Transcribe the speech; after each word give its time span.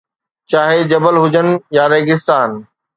چاهي 0.49 0.81
جبل 0.91 1.15
هجن 1.23 1.47
يا 1.77 1.83
ريگستان 1.93 2.49